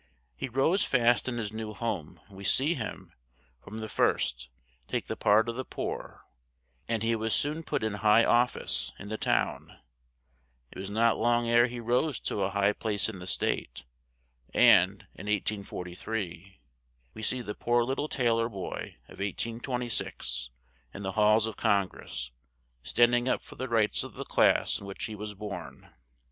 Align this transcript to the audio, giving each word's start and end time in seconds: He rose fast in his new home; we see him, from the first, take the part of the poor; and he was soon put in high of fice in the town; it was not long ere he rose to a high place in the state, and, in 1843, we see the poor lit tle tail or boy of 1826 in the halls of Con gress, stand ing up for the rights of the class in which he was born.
He 0.35 0.49
rose 0.49 0.83
fast 0.83 1.27
in 1.29 1.37
his 1.37 1.53
new 1.53 1.75
home; 1.75 2.19
we 2.27 2.43
see 2.43 2.73
him, 2.73 3.13
from 3.63 3.77
the 3.77 3.87
first, 3.87 4.49
take 4.87 5.05
the 5.05 5.15
part 5.15 5.47
of 5.47 5.55
the 5.55 5.63
poor; 5.63 6.23
and 6.87 7.03
he 7.03 7.15
was 7.15 7.35
soon 7.35 7.61
put 7.61 7.83
in 7.83 7.93
high 7.93 8.23
of 8.25 8.49
fice 8.49 8.91
in 8.97 9.09
the 9.09 9.17
town; 9.19 9.77
it 10.71 10.79
was 10.79 10.89
not 10.89 11.19
long 11.19 11.47
ere 11.47 11.67
he 11.67 11.79
rose 11.79 12.19
to 12.21 12.41
a 12.41 12.49
high 12.49 12.73
place 12.73 13.09
in 13.09 13.19
the 13.19 13.27
state, 13.27 13.85
and, 14.55 15.05
in 15.13 15.27
1843, 15.27 16.59
we 17.13 17.21
see 17.21 17.43
the 17.43 17.53
poor 17.53 17.83
lit 17.83 17.97
tle 17.97 18.07
tail 18.09 18.39
or 18.39 18.49
boy 18.49 18.95
of 19.07 19.19
1826 19.19 20.49
in 20.95 21.03
the 21.03 21.11
halls 21.11 21.45
of 21.45 21.57
Con 21.57 21.87
gress, 21.87 22.31
stand 22.81 23.13
ing 23.13 23.27
up 23.29 23.43
for 23.43 23.53
the 23.53 23.69
rights 23.69 24.03
of 24.03 24.15
the 24.15 24.25
class 24.25 24.79
in 24.79 24.87
which 24.87 25.03
he 25.05 25.13
was 25.13 25.35
born. 25.35 25.93